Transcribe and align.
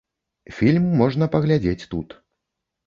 Фільм 0.59 0.87
можна 1.03 1.29
паглядзець 1.37 1.87
тут. 1.95 2.21